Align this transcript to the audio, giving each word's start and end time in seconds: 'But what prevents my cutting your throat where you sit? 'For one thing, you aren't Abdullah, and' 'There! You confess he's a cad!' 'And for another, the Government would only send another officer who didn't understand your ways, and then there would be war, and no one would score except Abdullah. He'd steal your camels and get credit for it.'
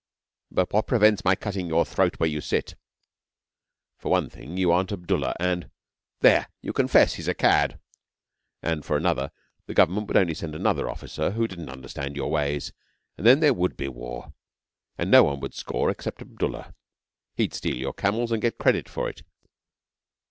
'But 0.49 0.73
what 0.73 0.87
prevents 0.87 1.23
my 1.23 1.35
cutting 1.35 1.67
your 1.67 1.85
throat 1.85 2.15
where 2.19 2.27
you 2.27 2.41
sit? 2.41 2.73
'For 3.99 4.09
one 4.09 4.31
thing, 4.31 4.57
you 4.57 4.71
aren't 4.71 4.91
Abdullah, 4.91 5.35
and' 5.39 5.69
'There! 6.21 6.47
You 6.63 6.73
confess 6.73 7.13
he's 7.13 7.27
a 7.27 7.35
cad!' 7.35 7.77
'And 8.63 8.83
for 8.83 8.97
another, 8.97 9.31
the 9.67 9.75
Government 9.75 10.07
would 10.07 10.17
only 10.17 10.33
send 10.33 10.55
another 10.55 10.89
officer 10.89 11.29
who 11.29 11.47
didn't 11.47 11.69
understand 11.69 12.15
your 12.15 12.31
ways, 12.31 12.73
and 13.15 13.27
then 13.27 13.41
there 13.41 13.53
would 13.53 13.77
be 13.77 13.87
war, 13.87 14.33
and 14.97 15.11
no 15.11 15.21
one 15.23 15.39
would 15.39 15.53
score 15.53 15.91
except 15.91 16.19
Abdullah. 16.23 16.73
He'd 17.35 17.53
steal 17.53 17.77
your 17.77 17.93
camels 17.93 18.31
and 18.31 18.41
get 18.41 18.57
credit 18.57 18.89
for 18.89 19.07
it.' 19.07 19.21